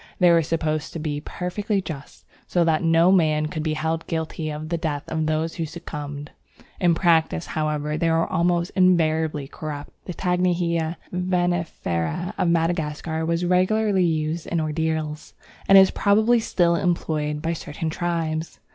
They 0.17 0.31
were 0.31 0.41
supposed 0.41 0.93
to 0.93 0.99
be 0.99 1.21
perfectly 1.21 1.79
just, 1.79 2.25
so 2.47 2.63
that 2.63 2.81
no 2.83 3.11
man 3.11 3.45
could 3.49 3.61
be 3.61 3.75
held 3.75 4.07
guilty 4.07 4.49
of 4.49 4.69
the 4.69 4.77
death 4.79 5.03
of 5.07 5.27
those 5.27 5.53
who 5.53 5.65
succumbed. 5.67 6.31
In 6.79 6.95
practice, 6.95 7.45
however, 7.45 7.99
they 7.99 8.09
were 8.09 8.25
almost 8.25 8.71
invariably 8.75 9.47
corrupt. 9.47 9.91
The 10.05 10.15
Tanghinia 10.15 10.95
venenifera 11.13 12.33
of 12.35 12.49
Madagascar 12.49 13.27
was 13.27 13.45
regularly 13.45 14.03
used 14.03 14.47
in 14.47 14.59
ordeals, 14.59 15.35
and 15.67 15.77
is 15.77 15.91
probably 15.91 16.39
still 16.39 16.75
employed 16.75 17.43
by 17.43 17.53
certain 17.53 17.91
tribes. 17.91 18.59